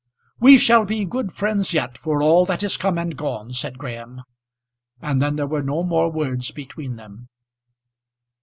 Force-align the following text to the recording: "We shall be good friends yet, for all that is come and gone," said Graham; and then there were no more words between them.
"We 0.39 0.57
shall 0.57 0.83
be 0.83 1.05
good 1.05 1.31
friends 1.31 1.73
yet, 1.75 1.95
for 1.95 2.23
all 2.23 2.43
that 2.47 2.63
is 2.63 2.75
come 2.75 2.97
and 2.97 3.15
gone," 3.15 3.53
said 3.53 3.77
Graham; 3.77 4.23
and 4.99 5.21
then 5.21 5.35
there 5.35 5.45
were 5.45 5.61
no 5.61 5.83
more 5.83 6.11
words 6.11 6.49
between 6.49 6.95
them. 6.95 7.29